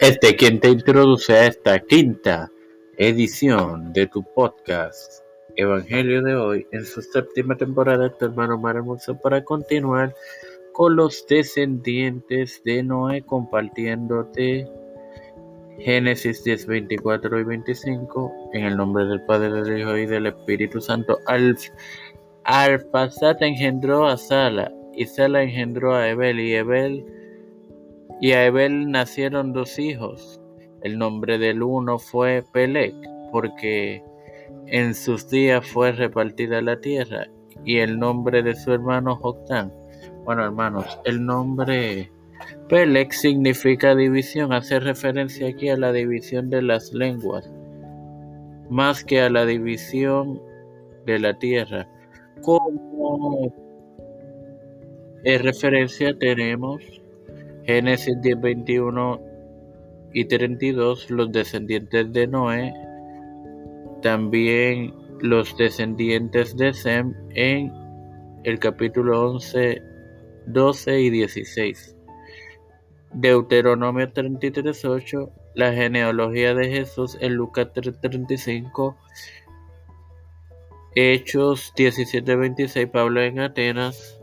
Este 0.00 0.36
quien 0.36 0.60
te 0.60 0.68
introduce 0.68 1.32
a 1.32 1.46
esta 1.46 1.78
quinta 1.78 2.52
edición 2.98 3.94
de 3.94 4.06
tu 4.06 4.22
podcast 4.34 5.24
Evangelio 5.56 6.22
de 6.22 6.34
hoy 6.34 6.66
en 6.72 6.84
su 6.84 7.00
séptima 7.00 7.56
temporada, 7.56 8.10
tu 8.10 8.26
hermano 8.26 8.58
Mar 8.58 8.76
para 9.22 9.42
continuar 9.42 10.14
con 10.72 10.96
los 10.96 11.26
descendientes 11.26 12.60
de 12.62 12.82
Noé 12.82 13.22
compartiéndote 13.22 14.68
Génesis 15.78 16.44
10, 16.44 16.66
24 16.66 17.40
y 17.40 17.44
25 17.44 18.50
en 18.52 18.64
el 18.66 18.76
nombre 18.76 19.06
del 19.06 19.22
Padre, 19.22 19.62
del 19.62 19.80
Hijo 19.80 19.96
y 19.96 20.04
del 20.04 20.26
Espíritu 20.26 20.78
Santo. 20.78 21.20
Al, 21.24 21.56
Alfasat 22.44 23.40
engendró 23.40 24.06
a 24.06 24.18
Sala 24.18 24.70
y 24.92 25.06
Sala 25.06 25.42
engendró 25.42 25.94
a 25.94 26.10
Ebel 26.10 26.38
y 26.40 26.54
Ebel 26.54 27.15
y 28.20 28.32
a 28.32 28.46
Ebel 28.46 28.90
nacieron 28.90 29.52
dos 29.52 29.78
hijos. 29.78 30.40
El 30.82 30.98
nombre 30.98 31.38
del 31.38 31.62
uno 31.62 31.98
fue 31.98 32.44
Pelec, 32.52 32.94
porque 33.32 34.02
en 34.66 34.94
sus 34.94 35.28
días 35.28 35.66
fue 35.66 35.92
repartida 35.92 36.60
la 36.62 36.80
tierra, 36.80 37.26
y 37.64 37.78
el 37.78 37.98
nombre 37.98 38.42
de 38.42 38.54
su 38.54 38.72
hermano 38.72 39.16
Joctán. 39.16 39.72
Bueno, 40.24 40.44
hermanos, 40.44 40.98
el 41.04 41.24
nombre 41.24 42.10
Pelec 42.68 43.12
significa 43.12 43.94
división, 43.94 44.52
hace 44.52 44.80
referencia 44.80 45.48
aquí 45.48 45.68
a 45.68 45.76
la 45.76 45.92
división 45.92 46.50
de 46.50 46.62
las 46.62 46.92
lenguas, 46.92 47.50
más 48.70 49.04
que 49.04 49.20
a 49.20 49.30
la 49.30 49.46
división 49.46 50.40
de 51.04 51.18
la 51.18 51.38
tierra. 51.38 51.88
Como 52.42 53.52
referencia 55.24 56.16
tenemos 56.18 56.82
Génesis 57.66 58.20
10, 58.22 58.40
21 58.40 59.20
y 60.12 60.24
32, 60.24 61.10
los 61.10 61.32
descendientes 61.32 62.12
de 62.12 62.26
Noé, 62.28 62.72
también 64.02 64.94
los 65.20 65.56
descendientes 65.56 66.56
de 66.56 66.72
Sem 66.72 67.12
en 67.34 67.72
el 68.44 68.58
capítulo 68.60 69.32
11, 69.32 69.82
12 70.46 71.00
y 71.00 71.10
16. 71.10 71.96
Deuteronomio 73.12 74.12
33, 74.12 74.84
8, 74.84 75.32
la 75.54 75.72
genealogía 75.72 76.54
de 76.54 76.68
Jesús 76.68 77.18
en 77.20 77.34
Lucas 77.34 77.68
3, 77.74 78.00
35, 78.00 78.96
Hechos 80.94 81.72
17, 81.76 82.36
26, 82.36 82.86
Pablo 82.88 83.22
en 83.22 83.40
Atenas, 83.40 84.15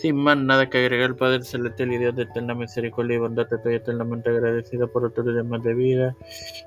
sin 0.00 0.14
más 0.16 0.36
nada 0.36 0.70
que 0.70 0.78
agregar, 0.78 1.16
Padre 1.16 1.42
Celestial 1.42 1.92
y 1.92 1.98
Dios 1.98 2.14
de 2.14 2.22
eterna 2.22 2.54
misericordia 2.54 3.16
y 3.16 3.18
bondad, 3.18 3.48
te 3.48 3.56
estoy 3.56 3.74
eternamente 3.74 4.30
agradecido 4.30 4.90
por 4.92 5.04
otros 5.04 5.26
demás 5.34 5.62
de 5.64 5.74
vida. 5.74 6.16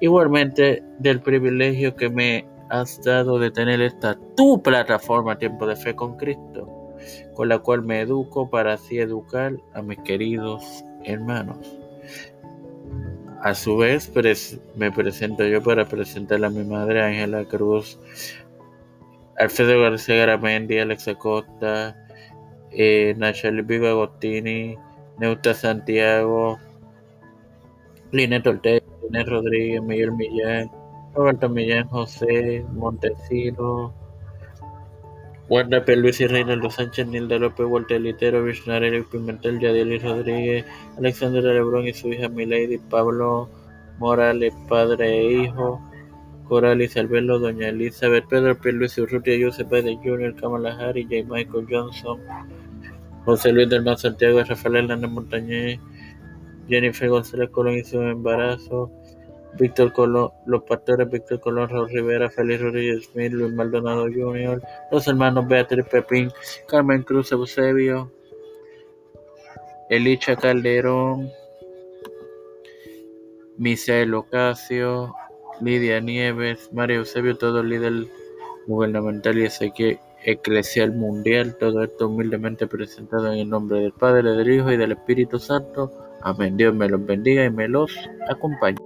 Igualmente 0.00 0.84
del 1.00 1.20
privilegio 1.20 1.96
que 1.96 2.08
me 2.08 2.46
has 2.70 3.02
dado 3.02 3.40
de 3.40 3.50
tener 3.50 3.80
esta 3.80 4.16
tu 4.36 4.62
plataforma 4.62 5.38
Tiempo 5.38 5.66
de 5.66 5.74
Fe 5.74 5.96
con 5.96 6.16
Cristo, 6.16 6.94
con 7.34 7.48
la 7.48 7.58
cual 7.58 7.82
me 7.82 8.00
educo 8.00 8.48
para 8.48 8.74
así 8.74 8.98
educar 8.98 9.56
a 9.74 9.82
mis 9.82 9.98
queridos 9.98 10.84
hermanos. 11.04 11.58
A 13.42 13.54
su 13.54 13.76
vez, 13.76 14.12
me 14.76 14.92
presento 14.92 15.44
yo 15.44 15.60
para 15.62 15.84
presentar 15.88 16.44
a 16.44 16.50
mi 16.50 16.64
madre 16.64 17.02
Ángela 17.02 17.44
Cruz, 17.44 17.98
Alfredo 19.36 19.82
García 19.82 20.14
Garamendi, 20.14 20.78
Alex 20.78 21.08
Acosta, 21.08 22.05
eh, 22.72 23.14
Nachel 23.16 23.62
Viva 23.62 23.90
Agostini, 23.90 24.76
Neuta 25.18 25.54
Santiago, 25.54 26.58
Linet 28.12 28.46
Ortega, 28.46 28.84
Linet 29.02 29.28
Rodríguez, 29.28 29.82
Miguel 29.82 30.12
Millán, 30.12 30.70
Roberto 31.14 31.48
Millán, 31.48 31.88
José 31.88 32.64
Montesino, 32.72 33.94
Wanda 35.48 35.84
P. 35.84 35.96
Luis 35.96 36.20
y 36.20 36.26
Reinaldo 36.26 36.70
Sánchez, 36.70 37.06
Nilda 37.06 37.38
López, 37.38 37.66
Walter 37.66 38.00
Litero, 38.00 38.42
Visionary, 38.42 39.02
Pimentel, 39.02 39.60
Yadiel 39.60 40.02
Rodríguez, 40.02 40.64
Alexander 40.98 41.44
Lebrón 41.44 41.86
y 41.86 41.92
su 41.92 42.08
hija 42.08 42.28
Milady, 42.28 42.78
Pablo 42.78 43.48
Morales, 43.98 44.52
padre 44.68 45.18
e 45.18 45.32
hijo, 45.42 45.80
Coral 46.48 46.80
Isabelo, 46.80 47.38
Doña 47.38 47.68
Elizabeth, 47.68 48.26
Pedro 48.28 48.56
P. 48.58 48.72
Luis 48.72 48.96
Urrutia, 48.98 49.36
Joseph 49.40 49.68
Biden 49.68 49.98
Jr., 50.02 50.34
Kamala 50.40 50.76
Harris, 50.76 51.06
J. 51.08 51.24
Michael 51.28 51.66
Johnson, 51.68 52.20
José 53.24 53.52
Luis 53.52 53.68
del 53.68 53.82
Mar 53.82 53.98
Santiago, 53.98 54.42
Rafael 54.42 54.76
Hernández 54.76 55.10
Montañez, 55.10 55.80
Jennifer 56.68 57.08
González 57.08 57.50
Colón 57.50 57.74
y 57.74 57.84
su 57.84 58.00
embarazo, 58.00 58.90
Víctor 59.58 59.92
Colón, 59.92 60.30
los 60.46 60.62
pastores 60.62 61.10
Víctor 61.10 61.40
Colón, 61.40 61.68
Raúl 61.68 61.88
Rivera, 61.88 62.30
Félix 62.30 62.60
Rodríguez 62.60 63.08
Smith, 63.10 63.32
Luis 63.32 63.52
Maldonado 63.52 64.04
Jr., 64.04 64.62
los 64.92 65.08
hermanos 65.08 65.48
Beatriz 65.48 65.86
Pepín, 65.86 66.30
Carmen 66.68 67.02
Cruz 67.02 67.32
Eusebio, 67.32 68.12
Elicha 69.88 70.36
Calderón, 70.36 71.30
Misael 73.56 74.14
Ocasio, 74.14 75.14
Lidia 75.60 76.00
Nieves, 76.00 76.70
María 76.72 76.96
Eusebio, 76.96 77.36
todo 77.36 77.62
líder 77.62 78.06
gubernamental 78.66 79.38
y 79.38 79.48
eclesial 80.24 80.92
mundial, 80.92 81.56
todo 81.58 81.84
esto 81.84 82.08
humildemente 82.08 82.66
presentado 82.66 83.32
en 83.32 83.38
el 83.38 83.48
nombre 83.48 83.80
del 83.80 83.92
Padre, 83.92 84.32
del 84.32 84.50
Hijo 84.50 84.72
y 84.72 84.76
del 84.76 84.92
Espíritu 84.92 85.38
Santo. 85.38 85.92
Amén. 86.22 86.56
Dios 86.56 86.74
me 86.74 86.88
los 86.88 87.04
bendiga 87.04 87.44
y 87.44 87.50
me 87.50 87.68
los 87.68 87.92
acompañe. 88.28 88.78